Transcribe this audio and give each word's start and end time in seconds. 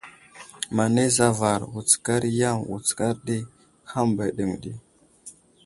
Manay 0.75 1.09
zavar, 1.17 1.61
wutskar 1.73 2.21
i 2.29 2.31
yam, 2.39 2.57
wutskar 2.69 3.13
ɗi, 3.25 3.37
hàm 3.91 4.07
ba 4.15 4.23
aɗeŋw 4.29 4.53
ɗi. 4.63 4.71